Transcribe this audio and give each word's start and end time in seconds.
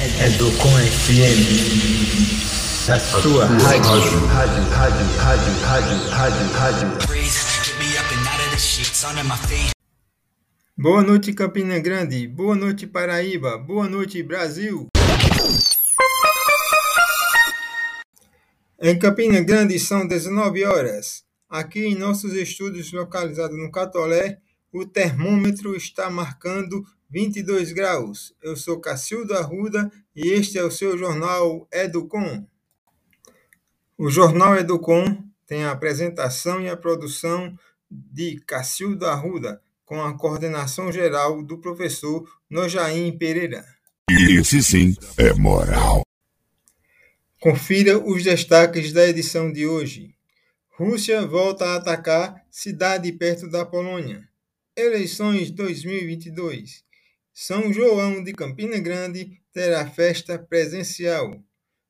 É 0.00 0.30
do 0.38 0.44
Com 0.58 0.68
FM. 0.68 1.42
A 2.88 3.00
sua 3.00 3.46
rádio. 3.46 4.26
Rádio, 4.28 4.62
rádio, 4.70 5.04
rádio, 5.18 5.52
rádio, 5.60 6.08
rádio, 6.10 6.52
rádio. 6.52 6.88
Boa 10.76 11.02
noite, 11.02 11.32
Campina 11.32 11.80
Grande. 11.80 12.28
Boa 12.28 12.54
noite, 12.54 12.86
Paraíba. 12.86 13.58
Boa 13.58 13.88
noite, 13.88 14.22
Brasil. 14.22 14.86
Em 18.80 18.96
Campina 18.96 19.40
Grande 19.40 19.80
são 19.80 20.06
19 20.06 20.64
horas. 20.64 21.24
Aqui 21.50 21.86
em 21.86 21.96
nossos 21.96 22.34
estúdios 22.34 22.92
localizados 22.92 23.58
no 23.58 23.72
Catolé, 23.72 24.38
o 24.72 24.86
termômetro 24.86 25.74
está 25.74 26.08
marcando 26.08 26.84
22 27.10 27.72
graus. 27.72 28.34
Eu 28.42 28.54
sou 28.54 28.80
Cacildo 28.80 29.34
Arruda 29.34 29.90
e 30.14 30.28
este 30.28 30.58
é 30.58 30.62
o 30.62 30.70
seu 30.70 30.96
jornal 30.98 31.66
Educom. 31.72 32.46
O 33.96 34.10
jornal 34.10 34.56
Educom 34.56 35.24
tem 35.46 35.64
a 35.64 35.72
apresentação 35.72 36.60
e 36.60 36.68
a 36.68 36.76
produção 36.76 37.58
de 37.90 38.38
Cacildo 38.46 39.06
Arruda, 39.06 39.62
com 39.86 40.02
a 40.02 40.16
coordenação 40.16 40.92
geral 40.92 41.42
do 41.42 41.58
professor 41.58 42.28
Nojaim 42.50 43.16
Pereira. 43.16 43.64
Esse 44.10 44.62
sim 44.62 44.94
é 45.16 45.32
moral. 45.32 46.02
Confira 47.40 47.98
os 47.98 48.22
destaques 48.22 48.92
da 48.92 49.08
edição 49.08 49.50
de 49.50 49.66
hoje. 49.66 50.14
Rússia 50.76 51.26
volta 51.26 51.64
a 51.64 51.76
atacar 51.76 52.44
cidade 52.50 53.10
perto 53.12 53.48
da 53.48 53.64
Polônia. 53.64 54.28
Eleições 54.76 55.50
2022. 55.50 56.87
São 57.40 57.72
João 57.72 58.20
de 58.20 58.32
Campina 58.32 58.80
Grande 58.80 59.40
terá 59.52 59.88
festa 59.88 60.36
presencial. 60.36 61.40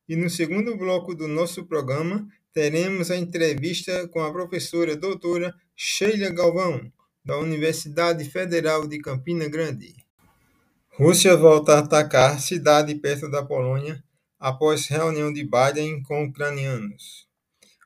E 0.07 0.15
no 0.15 0.29
segundo 0.29 0.77
bloco 0.77 1.15
do 1.15 1.27
nosso 1.27 1.65
programa, 1.65 2.27
teremos 2.53 3.09
a 3.09 3.17
entrevista 3.17 4.07
com 4.09 4.21
a 4.21 4.31
professora 4.31 4.95
doutora 4.95 5.55
Sheila 5.75 6.29
Galvão, 6.29 6.93
da 7.25 7.39
Universidade 7.39 8.29
Federal 8.29 8.87
de 8.87 8.99
Campina 8.99 9.49
Grande. 9.49 9.95
Rússia 10.91 11.35
volta 11.35 11.73
a 11.73 11.79
atacar 11.79 12.39
cidade 12.39 12.93
perto 12.93 13.27
da 13.27 13.43
Polônia 13.43 14.03
após 14.39 14.85
reunião 14.85 15.33
de 15.33 15.43
Biden 15.43 16.03
com 16.03 16.25
ucranianos. 16.25 17.27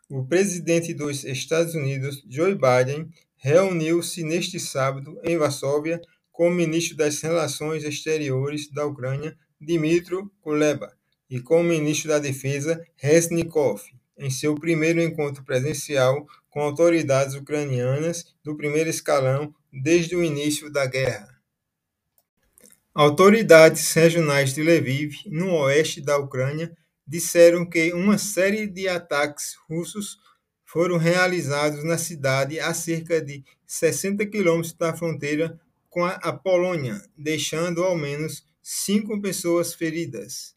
O 0.09 0.25
presidente 0.25 0.94
dos 0.94 1.23
Estados 1.23 1.75
Unidos, 1.75 2.25
Joe 2.30 2.55
Biden, 2.55 3.09
reuniu-se 3.38 4.22
neste 4.22 4.59
sábado 4.59 5.17
em 5.23 5.38
Varsóvia 5.38 6.02
com 6.34 6.48
o 6.50 6.52
ministro 6.52 6.98
das 6.98 7.22
Relações 7.22 7.84
Exteriores 7.84 8.70
da 8.70 8.86
Ucrânia, 8.86 9.38
Dmytro 9.62 10.30
Kuleba, 10.42 10.92
e 11.30 11.39
com 11.39 11.62
o 11.62 11.64
ministro 11.64 12.09
da 12.09 12.20
Defesa, 12.20 12.86
Resnikov, 12.98 13.81
em 14.17 14.30
seu 14.30 14.56
primeiro 14.56 15.00
encontro 15.00 15.44
presencial 15.45 16.28
com 16.50 16.61
autoridades 16.61 17.36
ucranianas 17.36 18.36
do 18.44 18.58
primeiro 18.58 18.89
escalão 18.89 19.54
desde 19.72 20.16
o 20.16 20.23
início 20.23 20.72
da 20.72 20.86
guerra. 20.86 21.30
Autoridades 22.94 23.92
regionais 23.94 24.54
de 24.54 24.61
Lviv, 24.61 25.16
no 25.28 25.52
oeste 25.52 26.02
da 26.02 26.17
Ucrânia, 26.17 26.76
disseram 27.08 27.66
que 27.67 27.94
uma 27.94 28.17
série 28.17 28.67
de 28.67 28.88
ataques 28.88 29.56
russos 29.70 30.17
foram 30.64 30.98
realizados 30.98 31.84
na 31.84 31.98
cidade 31.98 32.59
a 32.59 32.73
cerca 32.73 33.22
de 33.22 33.44
60 33.67 34.26
quilômetros 34.26 34.73
da 34.73 34.95
fronteira 34.95 35.59
com 35.94 36.03
a 36.03 36.33
Polônia, 36.33 36.99
deixando 37.16 37.83
ao 37.83 37.95
menos 37.95 38.44
cinco 38.63 39.22
pessoas 39.22 39.75
feridas. 39.75 40.55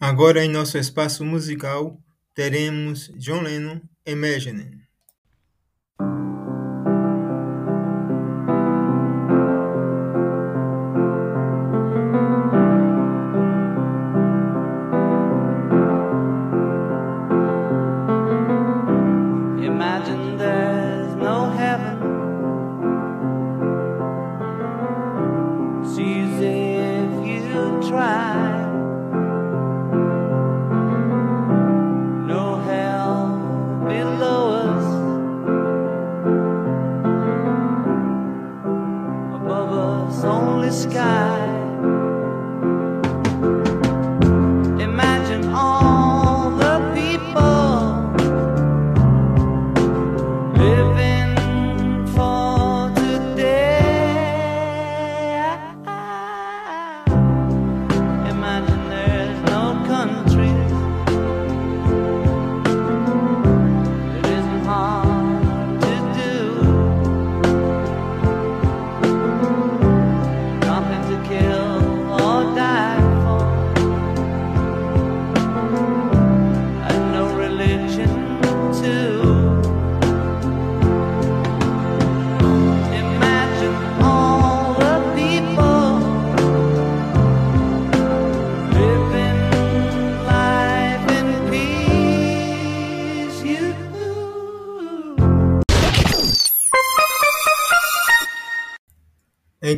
Agora, 0.00 0.42
em 0.42 0.48
nosso 0.48 0.78
espaço 0.78 1.22
musical, 1.26 2.00
teremos 2.34 3.12
John 3.18 3.42
Lennon 3.42 3.80
Imagine. 4.06 4.80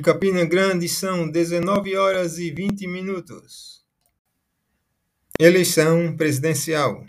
Campina 0.05 0.45
Grande 0.45 0.87
são 0.87 1.27
19 1.27 1.97
horas 1.97 2.37
e 2.37 2.51
20 2.51 2.87
minutos. 2.87 3.83
Eleição 5.41 6.15
presidencial. 6.15 7.07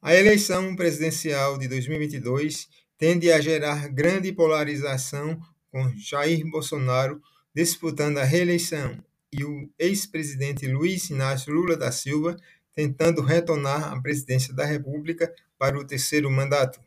A 0.00 0.14
eleição 0.14 0.74
presidencial 0.74 1.58
de 1.58 1.68
2022 1.68 2.66
tende 2.96 3.30
a 3.30 3.42
gerar 3.42 3.88
grande 3.88 4.32
polarização 4.32 5.38
com 5.70 5.86
Jair 5.98 6.48
Bolsonaro 6.50 7.20
disputando 7.54 8.16
a 8.16 8.24
reeleição 8.24 9.04
e 9.30 9.44
o 9.44 9.70
ex-presidente 9.78 10.66
Luiz 10.66 11.10
Inácio 11.10 11.52
Lula 11.52 11.76
da 11.76 11.92
Silva 11.92 12.38
tentando 12.74 13.20
retornar 13.20 13.92
à 13.92 14.00
presidência 14.00 14.54
da 14.54 14.64
República 14.64 15.30
para 15.58 15.78
o 15.78 15.86
terceiro 15.86 16.30
mandato. 16.30 16.80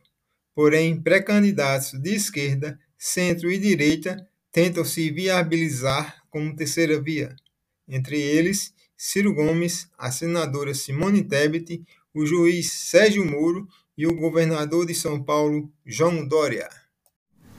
Porém, 0.56 1.00
pré-candidatos 1.00 1.92
de 1.92 2.16
esquerda, 2.16 2.80
centro 2.98 3.52
e 3.52 3.60
direita 3.60 4.27
tentam 4.52 4.84
se 4.86 5.10
viabilizar 5.12 6.24
como 6.30 6.56
terceira 6.56 7.02
via, 7.02 7.36
entre 7.88 8.20
eles 8.20 8.74
Ciro 8.96 9.34
Gomes, 9.34 9.88
a 9.98 10.12
senadora 10.12 10.74
Simone 10.74 11.24
Tebet, 11.24 11.84
o 12.14 12.26
juiz 12.26 12.72
Sérgio 12.72 13.24
Moro 13.24 13.68
e 13.96 14.08
o 14.08 14.16
governador 14.16 14.88
de 14.88 14.96
São 14.96 15.22
Paulo, 15.22 15.72
João 15.86 16.28
Dória. 16.28 16.68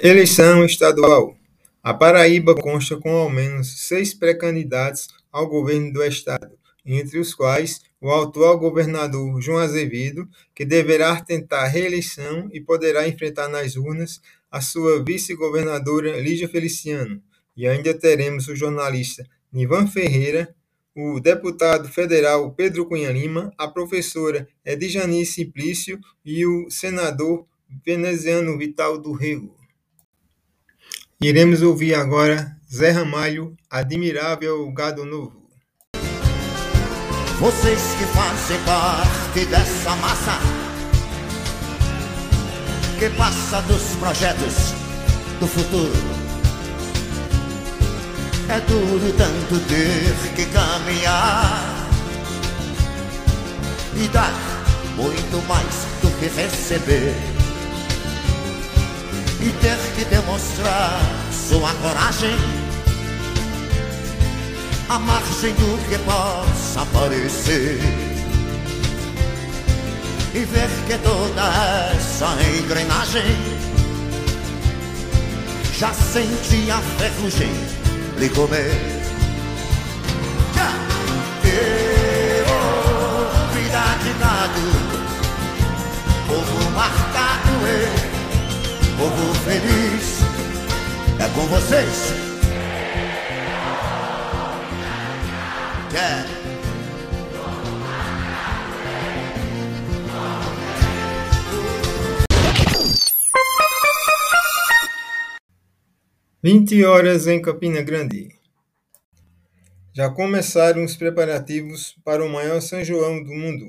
Eleição 0.00 0.64
estadual. 0.64 1.36
A 1.80 1.94
Paraíba 1.94 2.54
consta 2.54 2.96
com 2.96 3.10
ao 3.10 3.30
menos 3.30 3.86
seis 3.86 4.12
pré-candidatos 4.12 5.08
ao 5.30 5.48
governo 5.48 5.92
do 5.92 6.02
estado, 6.02 6.58
entre 6.84 7.18
os 7.18 7.34
quais 7.34 7.80
o 8.00 8.10
atual 8.12 8.58
governador 8.58 9.40
João 9.40 9.58
Azevedo, 9.58 10.28
que 10.54 10.64
deverá 10.64 11.20
tentar 11.20 11.66
reeleição 11.66 12.48
e 12.52 12.60
poderá 12.60 13.08
enfrentar 13.08 13.48
nas 13.48 13.76
urnas 13.76 14.20
a 14.50 14.60
sua 14.60 15.02
vice-governadora 15.02 16.20
Lígia 16.20 16.48
Feliciano, 16.48 17.22
e 17.56 17.66
ainda 17.66 17.92
teremos 17.92 18.48
o 18.48 18.56
jornalista 18.56 19.24
Nivan 19.52 19.86
Ferreira, 19.86 20.54
o 20.94 21.20
deputado 21.20 21.88
federal 21.88 22.52
Pedro 22.52 22.86
Cunha 22.86 23.10
Lima, 23.12 23.52
a 23.56 23.68
professora 23.68 24.48
Edjani 24.64 25.24
Simplício 25.24 25.98
e 26.24 26.44
o 26.44 26.70
senador 26.70 27.46
veneziano 27.84 28.58
Vital 28.58 28.98
do 28.98 29.12
Rego. 29.12 29.56
Iremos 31.20 31.62
ouvir 31.62 31.94
agora 31.94 32.56
Zé 32.72 32.90
Ramalho, 32.90 33.56
Admirável 33.68 34.70
Gado 34.72 35.04
Novo. 35.04 35.48
Vocês 37.40 37.80
que 37.94 38.04
fazem 38.06 38.58
parte 38.64 39.44
dessa 39.46 39.94
massa 39.96 40.67
que 42.98 43.08
passa 43.10 43.62
dos 43.62 43.82
projetos 44.00 44.74
do 45.38 45.46
futuro. 45.46 45.92
É 48.48 48.58
duro 48.60 49.12
tanto 49.16 49.60
ter 49.68 50.34
que 50.34 50.44
caminhar 50.46 51.86
e 53.94 54.08
dar 54.08 54.32
muito 54.96 55.46
mais 55.46 55.86
do 56.02 56.10
que 56.18 56.26
receber. 56.26 57.14
E 59.40 59.52
ter 59.60 59.78
que 59.94 60.04
demonstrar 60.06 61.00
sua 61.48 61.72
coragem 61.74 62.36
à 64.88 64.98
margem 64.98 65.54
do 65.54 65.88
que 65.88 65.98
possa 65.98 66.82
aparecer. 66.82 68.07
E 70.34 70.44
ver 70.44 70.68
que 70.86 70.98
toda 70.98 71.42
essa 71.94 72.36
engrenagem 72.58 73.36
já 75.78 75.92
sente 75.92 76.70
a 76.70 76.78
ferrugem 76.98 77.50
lhe 78.18 78.28
comer. 78.28 78.98
Eu, 81.44 82.44
vida 83.54 83.84
de 84.02 84.12
gado, 84.18 84.66
povo 86.26 86.70
marcado, 86.72 87.54
eu, 87.66 87.92
povo 88.98 89.34
feliz, 89.44 90.06
é 91.18 91.28
com 91.34 91.46
vocês. 91.46 92.28
Yeah. 95.90 96.37
Vinte 106.40 106.84
horas 106.84 107.26
em 107.26 107.42
Campina 107.42 107.82
Grande. 107.82 108.28
Já 109.92 110.08
começaram 110.08 110.84
os 110.84 110.94
preparativos 110.94 111.96
para 112.04 112.24
o 112.24 112.28
maior 112.28 112.60
São 112.60 112.84
João 112.84 113.20
do 113.24 113.34
mundo. 113.34 113.66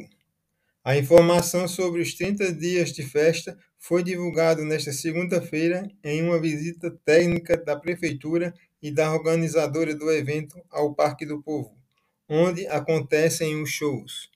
A 0.84 0.96
informação 0.96 1.68
sobre 1.68 2.00
os 2.00 2.14
30 2.14 2.54
dias 2.54 2.94
de 2.94 3.02
festa 3.02 3.58
foi 3.80 4.04
divulgada 4.04 4.64
nesta 4.64 4.94
segunda-feira 4.94 5.90
em 6.04 6.22
uma 6.22 6.40
visita 6.40 6.92
técnica 7.04 7.58
da 7.58 7.76
Prefeitura 7.76 8.54
e 8.84 8.92
da 8.92 9.12
organizadora 9.12 9.96
do 9.96 10.12
evento 10.12 10.62
ao 10.70 10.94
Parque 10.94 11.26
do 11.26 11.42
Povo, 11.42 11.76
onde 12.30 12.68
acontecem 12.68 13.60
os 13.60 13.72
shows. 13.72 14.30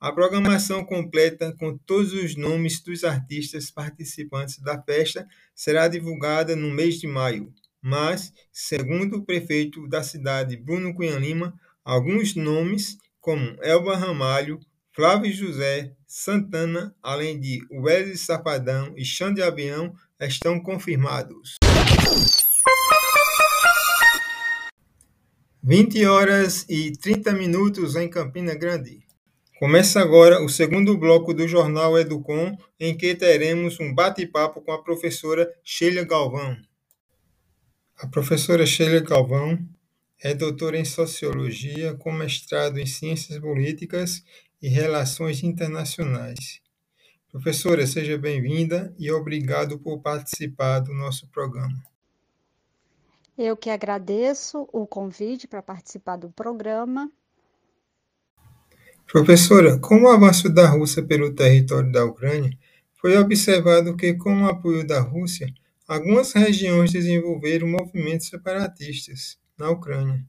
A 0.00 0.10
programação 0.10 0.86
completa, 0.86 1.54
com 1.58 1.76
todos 1.76 2.14
os 2.14 2.34
nomes 2.34 2.82
dos 2.82 3.04
artistas 3.04 3.70
participantes 3.70 4.58
da 4.58 4.82
festa, 4.82 5.28
será 5.54 5.86
divulgada 5.86 6.56
no 6.56 6.70
mês 6.70 6.94
de 6.94 7.06
maio. 7.06 7.52
Mas, 7.86 8.32
segundo 8.50 9.18
o 9.18 9.26
prefeito 9.26 9.86
da 9.86 10.02
cidade, 10.02 10.56
Bruno 10.56 10.94
Cunha 10.94 11.18
Lima, 11.18 11.52
alguns 11.84 12.34
nomes, 12.34 12.96
como 13.20 13.58
Elba 13.62 13.94
Ramalho, 13.94 14.58
Flávio 14.96 15.30
José, 15.30 15.92
Santana, 16.06 16.96
além 17.02 17.38
de 17.38 17.60
Wesley 17.70 18.16
Safadão 18.16 18.94
e 18.96 19.04
Xande 19.04 19.42
Avião, 19.42 19.92
estão 20.18 20.58
confirmados. 20.58 21.56
20 25.62 26.06
horas 26.06 26.64
e 26.70 26.90
30 26.92 27.32
minutos 27.32 27.96
em 27.96 28.08
Campina 28.08 28.54
Grande. 28.54 29.00
Começa 29.58 30.00
agora 30.00 30.42
o 30.42 30.48
segundo 30.48 30.96
bloco 30.96 31.34
do 31.34 31.46
Jornal 31.46 31.98
Educom, 31.98 32.56
em 32.80 32.96
que 32.96 33.14
teremos 33.14 33.78
um 33.78 33.94
bate-papo 33.94 34.62
com 34.62 34.72
a 34.72 34.82
professora 34.82 35.52
Sheila 35.62 36.02
Galvão. 36.02 36.56
A 37.96 38.08
professora 38.08 38.66
Sheila 38.66 39.00
Galvão 39.00 39.56
é 40.20 40.34
doutora 40.34 40.76
em 40.76 40.84
Sociologia, 40.84 41.94
com 41.94 42.10
mestrado 42.10 42.78
em 42.78 42.86
Ciências 42.86 43.38
Políticas 43.38 44.24
e 44.60 44.68
Relações 44.68 45.44
Internacionais. 45.44 46.60
Professora, 47.30 47.86
seja 47.86 48.18
bem-vinda 48.18 48.92
e 48.98 49.12
obrigado 49.12 49.78
por 49.78 50.00
participar 50.00 50.80
do 50.80 50.92
nosso 50.92 51.28
programa. 51.28 51.80
Eu 53.38 53.56
que 53.56 53.70
agradeço 53.70 54.68
o 54.72 54.86
convite 54.86 55.46
para 55.46 55.62
participar 55.62 56.16
do 56.16 56.30
programa. 56.30 57.10
Professora, 59.06 59.78
com 59.78 60.02
o 60.02 60.08
avanço 60.08 60.48
da 60.48 60.68
Rússia 60.68 61.02
pelo 61.02 61.32
território 61.32 61.90
da 61.92 62.04
Ucrânia, 62.04 62.50
foi 62.94 63.16
observado 63.16 63.96
que, 63.96 64.14
com 64.14 64.42
o 64.42 64.48
apoio 64.48 64.84
da 64.84 65.00
Rússia, 65.00 65.52
algumas 65.86 66.32
regiões 66.32 66.92
desenvolveram 66.92 67.66
movimentos 67.68 68.28
separatistas 68.28 69.38
na 69.58 69.70
Ucrânia. 69.70 70.24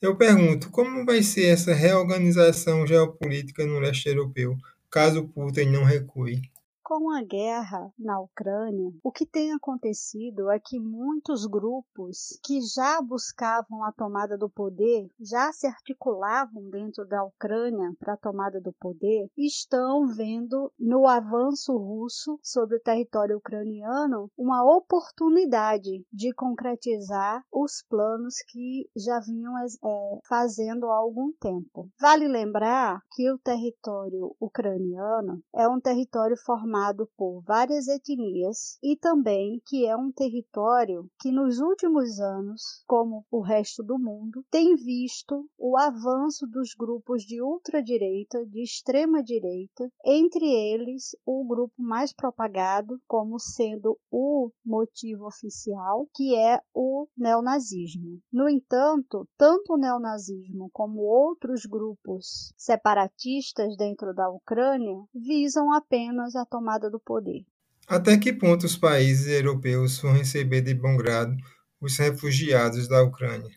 Eu 0.00 0.16
pergunto, 0.16 0.70
como 0.70 1.04
vai 1.04 1.22
ser 1.22 1.46
essa 1.46 1.74
reorganização 1.74 2.86
geopolítica 2.86 3.64
no 3.64 3.78
leste 3.78 4.08
europeu, 4.08 4.56
caso 4.90 5.26
Putin 5.28 5.70
não 5.70 5.84
recue? 5.84 6.42
Com 6.88 7.10
a 7.10 7.20
guerra 7.20 7.92
na 7.98 8.20
Ucrânia, 8.20 8.92
o 9.02 9.10
que 9.10 9.26
tem 9.26 9.52
acontecido 9.52 10.48
é 10.52 10.60
que 10.60 10.78
muitos 10.78 11.44
grupos 11.44 12.38
que 12.44 12.60
já 12.60 13.02
buscavam 13.02 13.82
a 13.82 13.90
tomada 13.90 14.38
do 14.38 14.48
poder, 14.48 15.10
já 15.18 15.52
se 15.52 15.66
articulavam 15.66 16.70
dentro 16.70 17.04
da 17.04 17.24
Ucrânia 17.24 17.92
para 17.98 18.12
a 18.12 18.16
tomada 18.16 18.60
do 18.60 18.72
poder, 18.74 19.28
estão 19.36 20.06
vendo 20.06 20.72
no 20.78 21.08
avanço 21.08 21.76
russo 21.76 22.38
sobre 22.40 22.76
o 22.76 22.82
território 22.82 23.38
ucraniano 23.38 24.30
uma 24.38 24.62
oportunidade 24.62 26.06
de 26.12 26.32
concretizar 26.34 27.42
os 27.52 27.84
planos 27.90 28.36
que 28.46 28.88
já 28.96 29.18
vinham 29.18 29.58
é, 29.58 30.20
fazendo 30.28 30.86
há 30.86 30.98
algum 30.98 31.32
tempo. 31.40 31.90
Vale 32.00 32.28
lembrar 32.28 33.00
que 33.10 33.28
o 33.28 33.38
território 33.38 34.36
ucraniano 34.40 35.42
é 35.52 35.66
um 35.66 35.80
território 35.80 36.36
formado 36.36 36.75
formado 36.76 37.08
por 37.16 37.42
várias 37.42 37.88
etnias 37.88 38.78
e 38.82 38.96
também 38.96 39.60
que 39.66 39.86
é 39.86 39.96
um 39.96 40.12
território 40.12 41.08
que 41.18 41.32
nos 41.32 41.58
últimos 41.58 42.20
anos, 42.20 42.60
como 42.86 43.24
o 43.30 43.40
resto 43.40 43.82
do 43.82 43.98
mundo, 43.98 44.44
tem 44.50 44.76
visto 44.76 45.48
o 45.58 45.76
avanço 45.78 46.46
dos 46.46 46.74
grupos 46.78 47.22
de 47.22 47.40
ultradireita, 47.40 48.44
de 48.46 48.62
extrema 48.62 49.22
direita, 49.22 49.90
entre 50.04 50.44
eles 50.44 51.16
o 51.24 51.46
grupo 51.46 51.74
mais 51.78 52.12
propagado 52.12 53.00
como 53.06 53.38
sendo 53.38 53.98
o 54.10 54.50
motivo 54.64 55.26
oficial, 55.26 56.06
que 56.14 56.34
é 56.34 56.60
o 56.74 57.08
neonazismo. 57.16 58.20
No 58.30 58.48
entanto, 58.48 59.26
tanto 59.38 59.74
o 59.74 59.78
neonazismo 59.78 60.68
como 60.72 61.00
outros 61.00 61.64
grupos 61.64 62.52
separatistas 62.56 63.76
dentro 63.76 64.14
da 64.14 64.28
Ucrânia 64.28 65.04
visam 65.14 65.72
apenas 65.72 66.36
a 66.36 66.44
tomada 66.44 66.65
tomada 66.66 66.90
do 66.90 66.98
poder. 66.98 67.44
Até 67.86 68.18
que 68.18 68.32
ponto 68.32 68.66
os 68.66 68.76
países 68.76 69.28
europeus 69.28 70.00
vão 70.00 70.12
receber 70.12 70.60
de 70.62 70.74
bom 70.74 70.96
grado 70.96 71.36
os 71.80 71.96
refugiados 71.96 72.88
da 72.88 73.02
Ucrânia, 73.04 73.54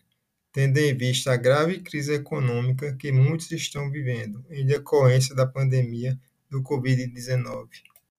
tendo 0.52 0.78
em 0.78 0.96
vista 0.96 1.32
a 1.32 1.36
grave 1.36 1.80
crise 1.80 2.14
econômica 2.14 2.94
que 2.96 3.10
muitos 3.10 3.50
estão 3.50 3.90
vivendo 3.90 4.44
em 4.48 4.64
decorrência 4.64 5.34
da 5.34 5.46
pandemia 5.46 6.16
do 6.48 6.62
Covid-19? 6.62 7.68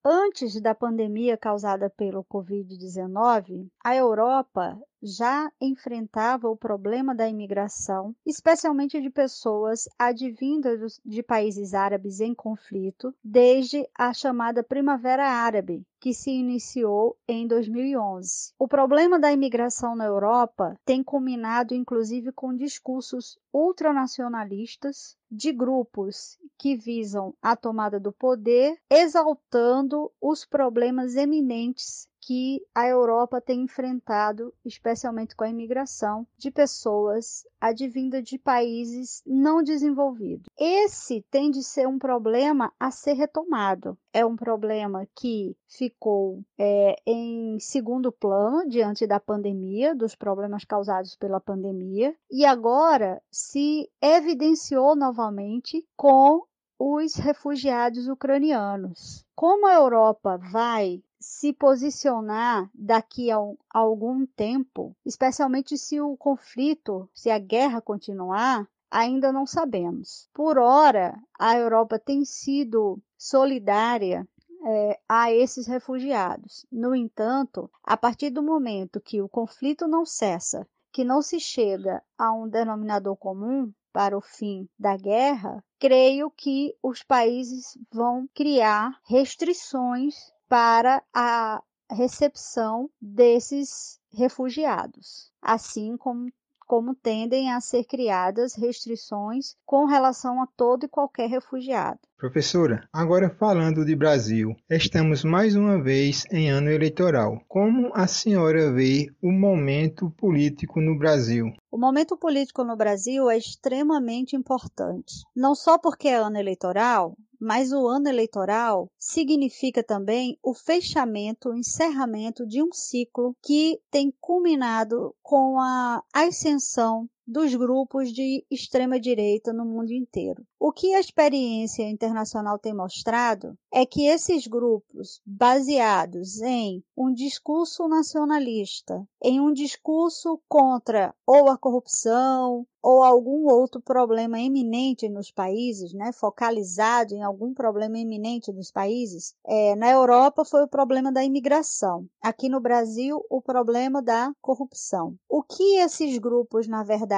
Antes 0.03 0.59
da 0.59 0.75
pandemia 0.75 1.37
causada 1.37 1.89
pelo 1.89 2.25
Covid-19, 2.25 3.67
a 3.83 3.95
Europa 3.95 4.77
já 5.01 5.51
enfrentava 5.59 6.49
o 6.49 6.55
problema 6.55 7.15
da 7.15 7.27
imigração, 7.27 8.15
especialmente 8.25 9.01
de 9.01 9.09
pessoas 9.09 9.87
advindas 9.97 10.99
de 11.03 11.23
países 11.23 11.73
árabes 11.73 12.19
em 12.19 12.33
conflito, 12.33 13.13
desde 13.23 13.87
a 13.97 14.13
chamada 14.13 14.63
Primavera 14.63 15.27
Árabe, 15.27 15.85
que 15.99 16.13
se 16.13 16.31
iniciou 16.31 17.15
em 17.27 17.47
2011. 17.47 18.53
O 18.57 18.67
problema 18.67 19.19
da 19.19 19.31
imigração 19.31 19.95
na 19.95 20.05
Europa 20.05 20.75
tem 20.83 21.03
culminado 21.03 21.75
inclusive 21.75 22.31
com 22.31 22.55
discursos 22.55 23.37
ultranacionalistas 23.53 25.15
de 25.29 25.51
grupos 25.51 26.37
que 26.57 26.75
visam 26.75 27.33
a 27.41 27.55
tomada 27.55 27.99
do 27.99 28.11
poder, 28.11 28.77
exaltando 28.89 30.11
os 30.19 30.45
problemas 30.45 31.15
eminentes 31.15 32.07
que 32.31 32.65
a 32.73 32.87
Europa 32.87 33.41
tem 33.41 33.63
enfrentado, 33.63 34.53
especialmente 34.63 35.35
com 35.35 35.43
a 35.43 35.49
imigração 35.49 36.25
de 36.37 36.49
pessoas 36.49 37.45
advinda 37.59 38.23
de 38.23 38.37
países 38.37 39.21
não 39.25 39.61
desenvolvidos. 39.61 40.45
Esse 40.57 41.25
tem 41.29 41.51
de 41.51 41.61
ser 41.61 41.89
um 41.89 41.99
problema 41.99 42.71
a 42.79 42.89
ser 42.89 43.15
retomado. 43.15 43.97
É 44.13 44.25
um 44.25 44.37
problema 44.37 45.05
que 45.13 45.57
ficou 45.67 46.41
é, 46.57 46.95
em 47.05 47.59
segundo 47.59 48.13
plano 48.13 48.65
diante 48.65 49.05
da 49.05 49.19
pandemia, 49.19 49.93
dos 49.93 50.15
problemas 50.15 50.63
causados 50.63 51.17
pela 51.17 51.41
pandemia, 51.41 52.15
e 52.31 52.45
agora 52.45 53.21
se 53.29 53.91
evidenciou 54.01 54.95
novamente 54.95 55.85
com 55.97 56.45
os 56.79 57.15
refugiados 57.15 58.07
ucranianos. 58.07 59.25
Como 59.35 59.67
a 59.67 59.73
Europa 59.73 60.37
vai 60.37 61.03
se 61.21 61.53
posicionar 61.53 62.69
daqui 62.73 63.31
a, 63.31 63.37
algum 63.69 64.25
tempo, 64.25 64.95
especialmente 65.05 65.77
se 65.77 66.01
o 66.01 66.17
conflito, 66.17 67.07
se 67.13 67.29
a 67.29 67.37
guerra 67.37 67.79
continuar, 67.79 68.67
ainda 68.89 69.31
não 69.31 69.45
sabemos. 69.45 70.27
Por 70.33 70.57
ora, 70.57 71.17
a 71.39 71.55
Europa 71.55 71.99
tem 71.99 72.25
sido 72.25 73.01
solidária 73.17 74.27
é, 74.65 74.99
a 75.07 75.31
esses 75.31 75.67
refugiados. 75.67 76.65
No 76.71 76.95
entanto, 76.95 77.69
a 77.83 77.95
partir 77.95 78.31
do 78.31 78.43
momento 78.43 78.99
que 78.99 79.21
o 79.21 79.29
conflito 79.29 79.87
não 79.87 80.05
cessa, 80.05 80.67
que 80.91 81.03
não 81.03 81.21
se 81.21 81.39
chega 81.39 82.03
a 82.17 82.33
um 82.33 82.49
denominador 82.49 83.15
comum, 83.15 83.71
para 83.93 84.17
o 84.17 84.21
fim 84.21 84.69
da 84.79 84.95
guerra, 84.95 85.63
creio 85.77 86.31
que 86.31 86.73
os 86.81 87.03
países 87.03 87.77
vão 87.91 88.25
criar 88.33 88.97
restrições 89.05 90.15
para 90.51 91.01
a 91.13 91.63
recepção 91.89 92.89
desses 93.01 94.01
refugiados, 94.11 95.31
assim 95.41 95.95
como 95.95 96.29
como 96.67 96.95
tendem 96.95 97.51
a 97.51 97.59
ser 97.59 97.83
criadas 97.83 98.55
restrições 98.55 99.57
com 99.65 99.83
relação 99.83 100.41
a 100.41 100.47
todo 100.47 100.85
e 100.85 100.89
qualquer 100.89 101.29
refugiado. 101.29 101.99
Professora, 102.17 102.87
agora 102.93 103.29
falando 103.29 103.83
de 103.83 103.93
Brasil, 103.93 104.55
estamos 104.69 105.25
mais 105.25 105.53
uma 105.53 105.81
vez 105.81 106.23
em 106.31 106.49
ano 106.49 106.69
eleitoral. 106.69 107.41
Como 107.45 107.91
a 107.93 108.07
senhora 108.07 108.71
vê 108.71 109.07
o 109.21 109.33
momento 109.33 110.09
político 110.11 110.79
no 110.79 110.97
Brasil? 110.97 111.51
O 111.69 111.77
momento 111.77 112.15
político 112.15 112.63
no 112.63 112.77
Brasil 112.77 113.29
é 113.29 113.37
extremamente 113.37 114.37
importante. 114.37 115.23
Não 115.35 115.53
só 115.53 115.77
porque 115.77 116.07
é 116.07 116.15
ano 116.15 116.37
eleitoral, 116.37 117.17
mas 117.41 117.71
o 117.71 117.87
ano 117.87 118.07
eleitoral 118.07 118.87
significa 118.99 119.83
também 119.83 120.37
o 120.43 120.53
fechamento, 120.53 121.49
o 121.49 121.57
encerramento 121.57 122.45
de 122.45 122.61
um 122.61 122.71
ciclo 122.71 123.35
que 123.41 123.81
tem 123.89 124.13
culminado 124.21 125.15
com 125.23 125.59
a 125.59 126.03
ascensão 126.13 127.09
dos 127.25 127.53
grupos 127.55 128.11
de 128.11 128.45
extrema 128.49 128.99
direita 128.99 129.53
no 129.53 129.65
mundo 129.65 129.91
inteiro. 129.91 130.45
O 130.59 130.71
que 130.71 130.93
a 130.93 130.99
experiência 130.99 131.83
internacional 131.89 132.59
tem 132.59 132.73
mostrado 132.73 133.57
é 133.73 133.85
que 133.85 134.05
esses 134.05 134.47
grupos, 134.47 135.21
baseados 135.25 136.41
em 136.41 136.83
um 136.95 137.13
discurso 137.13 137.87
nacionalista, 137.87 139.05
em 139.23 139.39
um 139.39 139.51
discurso 139.53 140.39
contra 140.47 141.15
ou 141.25 141.49
a 141.49 141.57
corrupção, 141.57 142.65
ou 142.83 143.03
algum 143.03 143.47
outro 143.47 143.79
problema 143.79 144.39
eminente 144.39 145.07
nos 145.07 145.31
países, 145.31 145.93
né, 145.93 146.11
focalizado 146.11 147.13
em 147.13 147.21
algum 147.21 147.53
problema 147.53 147.99
eminente 147.99 148.51
nos 148.51 148.71
países. 148.71 149.35
É, 149.45 149.75
na 149.75 149.91
Europa 149.91 150.43
foi 150.43 150.63
o 150.63 150.67
problema 150.67 151.11
da 151.11 151.23
imigração. 151.23 152.07
Aqui 152.21 152.49
no 152.49 152.59
Brasil, 152.59 153.23
o 153.29 153.41
problema 153.41 154.01
da 154.01 154.31
corrupção. 154.41 155.15
O 155.29 155.43
que 155.43 155.77
esses 155.77 156.17
grupos, 156.17 156.67
na 156.67 156.83
verdade, 156.83 157.10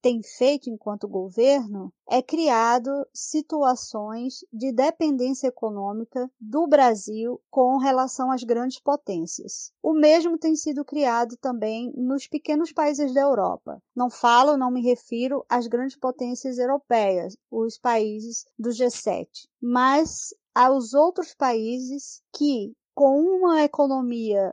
tem 0.00 0.22
feito 0.22 0.68
enquanto 0.68 1.06
governo 1.08 1.92
é 2.08 2.22
criado 2.22 2.90
situações 3.12 4.44
de 4.52 4.72
dependência 4.72 5.48
econômica 5.48 6.30
do 6.40 6.66
Brasil 6.66 7.40
com 7.50 7.76
relação 7.78 8.30
às 8.30 8.42
grandes 8.42 8.80
potências. 8.80 9.72
O 9.82 9.92
mesmo 9.92 10.38
tem 10.38 10.56
sido 10.56 10.84
criado 10.84 11.36
também 11.36 11.92
nos 11.96 12.26
pequenos 12.26 12.72
países 12.72 13.14
da 13.14 13.20
Europa. 13.20 13.82
Não 13.94 14.10
falo, 14.10 14.56
não 14.56 14.70
me 14.70 14.82
refiro 14.82 15.44
às 15.48 15.66
grandes 15.66 15.96
potências 15.96 16.58
europeias, 16.58 17.36
os 17.50 17.78
países 17.78 18.44
do 18.58 18.70
G7, 18.70 19.28
mas 19.60 20.34
aos 20.54 20.94
outros 20.94 21.34
países 21.34 22.22
que, 22.36 22.74
com 22.94 23.20
uma 23.20 23.62
economia 23.62 24.52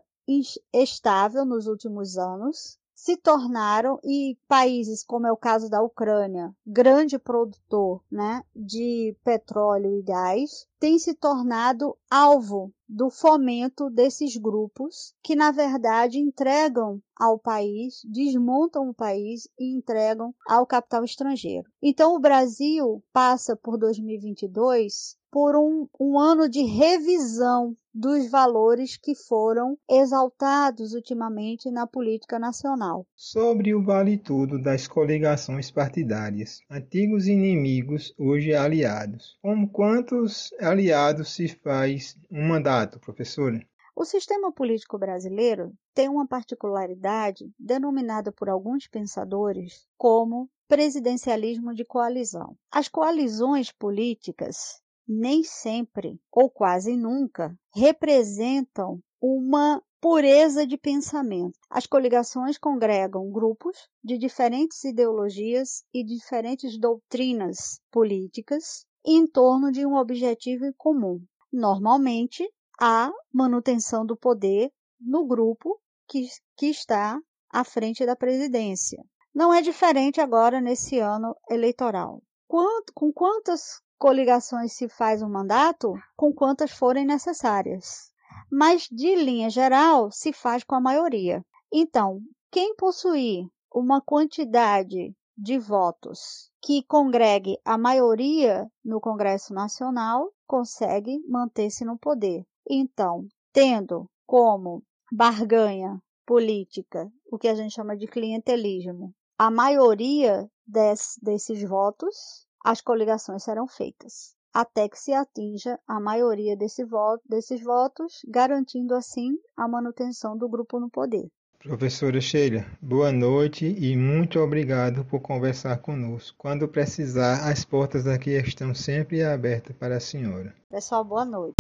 estável 0.74 1.46
nos 1.46 1.68
últimos 1.68 2.18
anos, 2.18 2.78
se 3.06 3.16
tornaram, 3.18 4.00
e 4.04 4.36
países 4.48 5.04
como 5.04 5.28
é 5.28 5.32
o 5.32 5.38
caso 5.38 5.70
da 5.70 5.80
Ucrânia, 5.80 6.52
grande 6.66 7.20
produtor 7.20 8.02
né, 8.12 8.42
de 8.56 9.16
petróleo 9.24 10.00
e 10.00 10.02
gás, 10.02 10.66
tem 10.80 10.98
se 10.98 11.14
tornado 11.14 11.96
alvo 12.10 12.74
do 12.90 13.12
fomento 13.12 13.92
desses 13.92 14.36
grupos 14.38 15.14
que, 15.22 15.36
na 15.36 15.52
verdade, 15.52 16.18
entregam 16.18 17.00
ao 17.18 17.40
país, 17.40 18.02
desmontam 18.06 18.90
o 18.90 18.94
país 18.94 19.48
e 19.60 19.76
entregam 19.76 20.34
ao 20.48 20.66
capital 20.66 21.04
estrangeiro. 21.04 21.70
Então, 21.82 22.16
o 22.16 22.20
Brasil 22.20 23.04
passa 23.14 23.56
por 23.56 23.78
2022 23.78 25.18
por 25.36 25.54
um, 25.58 25.86
um 26.00 26.18
ano 26.18 26.48
de 26.48 26.62
revisão 26.64 27.76
dos 27.94 28.32
valores 28.32 28.96
que 28.96 29.14
foram 29.14 29.78
exaltados 29.90 30.94
ultimamente 30.94 31.70
na 31.70 31.86
política 31.86 32.40
nacional. 32.40 33.06
Sobre 33.16 33.76
o 33.76 33.84
vale 33.84 34.18
tudo 34.18 34.62
das 34.62 34.88
coligações 34.88 35.70
partidárias, 35.70 36.62
antigos 36.72 37.28
inimigos, 37.28 38.14
hoje 38.18 38.54
aliados. 38.54 39.38
Como 39.42 39.70
quantos 39.70 40.54
aliados 40.62 41.36
se 41.36 41.50
faz 41.50 42.18
um 42.32 42.48
mandato, 42.48 42.98
professora? 43.00 43.60
O 43.98 44.04
sistema 44.04 44.52
político 44.52 44.98
brasileiro 44.98 45.74
tem 45.94 46.10
uma 46.10 46.28
particularidade 46.28 47.50
denominada 47.58 48.30
por 48.30 48.50
alguns 48.50 48.90
pensadores 48.90 49.88
como 49.98 50.50
presidencialismo 50.68 51.74
de 51.74 51.86
coalizão. 51.86 52.58
As 52.70 52.90
coalizões 52.90 53.72
políticas 53.72 54.82
nem 55.08 55.44
sempre 55.46 56.20
ou 56.30 56.50
quase 56.50 56.98
nunca 56.98 57.58
representam 57.74 59.00
uma 59.22 59.82
pureza 60.02 60.68
de 60.68 60.78
pensamento. 60.78 61.58
As 61.70 61.88
coligações 61.88 62.58
congregam 62.58 63.32
grupos 63.32 63.88
de 64.04 64.18
diferentes 64.18 64.84
ideologias 64.84 65.86
e 65.94 66.04
diferentes 66.04 66.78
doutrinas 66.78 67.80
políticas 67.90 68.86
em 69.06 69.26
torno 69.26 69.72
de 69.72 69.86
um 69.86 69.96
objetivo 69.96 70.66
comum. 70.78 71.24
Normalmente, 71.50 72.46
a 72.80 73.12
manutenção 73.32 74.06
do 74.06 74.16
poder 74.16 74.72
no 75.00 75.26
grupo 75.26 75.80
que, 76.08 76.28
que 76.58 76.68
está 76.68 77.20
à 77.50 77.64
frente 77.64 78.06
da 78.06 78.16
presidência. 78.16 79.04
Não 79.34 79.54
é 79.54 79.62
diferente 79.62 80.22
agora 80.22 80.62
nesse 80.62 81.00
ano 81.00 81.36
eleitoral. 81.50 82.22
Quanto, 82.48 82.94
com 82.94 83.12
quantas 83.12 83.82
coligações 83.98 84.74
se 84.74 84.88
faz 84.88 85.22
um 85.22 85.30
mandato 85.30 85.94
com 86.16 86.34
quantas 86.34 86.72
forem 86.72 87.06
necessárias. 87.06 88.12
Mas, 88.52 88.88
de 88.92 89.16
linha 89.16 89.50
geral, 89.50 90.12
se 90.12 90.32
faz 90.32 90.64
com 90.64 90.76
a 90.76 90.82
maioria. 90.82 91.44
Então, 91.72 92.22
quem 92.52 92.76
possuir 92.76 93.48
uma 93.74 94.02
quantidade 94.02 95.14
de 95.38 95.58
votos 95.58 96.50
que 96.62 96.84
congregue 96.84 97.58
a 97.66 97.78
maioria 97.78 98.70
no 98.84 99.02
Congresso 99.02 99.54
Nacional 99.54 100.32
consegue 100.48 101.20
manter-se 101.28 101.84
no 101.84 101.98
poder. 101.98 102.46
Então, 102.70 103.28
tendo 103.54 104.10
como 104.26 104.84
barganha 105.12 106.02
política 106.26 107.12
o 107.32 107.38
que 107.38 107.48
a 107.48 107.56
gente 107.56 107.74
chama 107.74 107.96
de 107.96 108.08
clientelismo, 108.08 109.14
a 109.38 109.52
maioria 109.52 110.50
des, 110.66 111.20
desses 111.22 111.62
votos, 111.64 112.48
as 112.64 112.82
coligações 112.82 113.44
serão 113.44 113.68
feitas, 113.68 114.34
até 114.54 114.90
que 114.90 114.98
se 114.98 115.14
atinja 115.14 115.80
a 115.88 116.00
maioria 116.00 116.56
desse 116.58 116.84
voto, 116.84 117.22
desses 117.30 117.62
votos, 117.62 118.22
garantindo 118.28 118.96
assim 118.96 119.38
a 119.56 119.68
manutenção 119.68 120.38
do 120.38 120.50
grupo 120.50 120.80
no 120.80 120.90
poder. 120.90 121.30
Professora 121.60 122.22
Sheila, 122.22 122.64
boa 122.80 123.12
noite 123.12 123.66
e 123.66 123.98
muito 123.98 124.40
obrigado 124.40 125.04
por 125.04 125.20
conversar 125.20 125.78
conosco. 125.80 126.36
Quando 126.38 126.68
precisar, 126.68 127.50
as 127.50 127.66
portas 127.66 128.06
aqui 128.06 128.32
estão 128.32 128.74
sempre 128.76 129.24
abertas 129.24 129.76
para 129.76 129.98
a 129.98 130.00
senhora. 130.00 130.56
Pessoal, 130.70 131.04
boa 131.04 131.26
noite. 131.26 131.56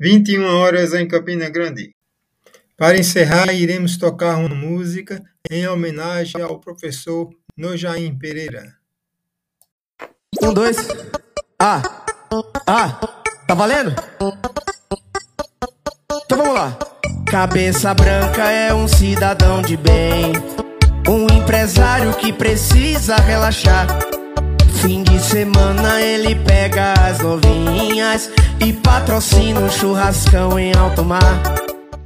21 0.00 0.44
horas 0.44 0.94
em 0.94 1.08
Campina 1.08 1.48
Grande. 1.48 1.92
Para 2.76 2.96
encerrar, 2.96 3.52
iremos 3.52 3.96
tocar 3.96 4.36
uma 4.36 4.54
música 4.54 5.20
em 5.50 5.66
homenagem 5.66 6.40
ao 6.40 6.60
professor 6.60 7.28
Nojaim 7.56 8.16
Pereira. 8.16 8.76
Um, 10.40 10.54
dois. 10.54 10.76
Ah, 11.58 11.82
ah, 12.64 13.00
tá 13.48 13.54
valendo? 13.54 13.92
Cabeça 17.28 17.92
branca 17.92 18.48
é 18.48 18.72
um 18.72 18.86
cidadão 18.86 19.60
de 19.60 19.76
bem. 19.76 20.32
Um 21.08 21.26
empresário 21.36 22.14
que 22.14 22.32
precisa 22.32 23.16
relaxar. 23.16 23.88
Fim 24.80 25.02
de 25.02 25.18
semana 25.18 26.00
ele 26.00 26.36
pega 26.36 26.94
as 26.94 27.18
novinhas 27.18 28.30
e 28.64 28.72
patrocina 28.72 29.58
um 29.58 29.68
churrascão 29.68 30.58
em 30.58 30.72
alto 30.74 31.04
mar. 31.04 31.42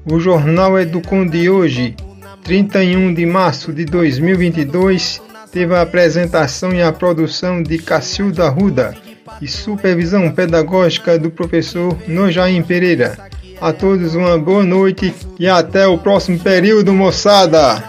O 0.07 0.19
Jornal 0.19 0.79
Educom 0.79 1.27
de 1.27 1.51
hoje, 1.51 1.95
31 2.43 3.13
de 3.13 3.27
março 3.27 3.73
de 3.73 3.85
2022, 3.85 5.21
teve 5.53 5.75
a 5.75 5.83
apresentação 5.83 6.73
e 6.73 6.83
a 6.83 6.91
produção 6.91 7.63
de 7.63 7.77
Cacilda 7.77 8.49
Ruda 8.49 8.95
e 9.41 9.47
supervisão 9.47 10.31
pedagógica 10.31 11.19
do 11.19 11.31
professor 11.31 11.97
Nojaim 12.09 12.63
Pereira. 12.63 13.19
A 13.61 13.73
todos 13.73 14.15
uma 14.15 14.39
boa 14.39 14.65
noite 14.65 15.15
e 15.39 15.47
até 15.47 15.87
o 15.87 15.99
próximo 15.99 16.39
período, 16.39 16.93
moçada! 16.93 17.83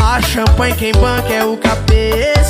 A 0.00 0.20
champanhe 0.20 0.74
quem 0.74 0.92
banca 0.92 1.32
é 1.32 1.42
o 1.42 1.56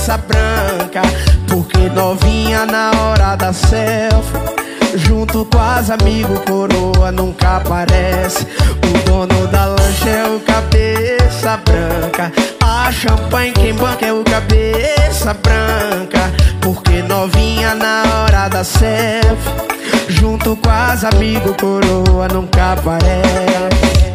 cabeça 0.03 0.19
branca. 0.19 1.03
Porque 1.49 1.79
novinha 1.91 2.67
na 2.67 2.91
hora 2.91 3.37
da 3.37 3.53
selfie. 3.53 4.63
Junto 4.95 5.45
com 5.47 5.59
as 5.59 5.91
amigos, 5.91 6.41
coroa 6.41 7.13
nunca 7.13 7.59
aparece. 7.59 8.47
O 8.85 9.09
dono 9.09 9.47
da 9.49 9.67
lancha 9.67 10.09
é 10.09 10.27
o 10.27 10.41
cabeça 10.41 11.57
branca. 11.59 12.33
A 12.63 12.91
champanhe 12.91 13.53
quem 13.53 13.75
banca 13.75 14.07
é 14.07 14.13
o 14.13 14.25
cabeça 14.25 15.35
branca. 15.35 16.33
Porque 16.61 17.03
novinha 17.03 17.75
na 17.75 18.03
hora 18.15 18.49
da 18.49 18.65
selfie. 18.65 19.73
Junto 20.09 20.57
com 20.57 20.71
as 20.71 21.05
amigos, 21.05 21.57
coroa 21.57 22.29
nunca 22.29 22.73
aparece. 22.73 24.12